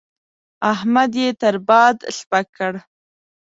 احمد 0.71 1.11
يې 1.21 1.27
تر 1.41 1.55
باد 1.67 1.97
سپک 2.17 2.45
کړ. 2.57 2.73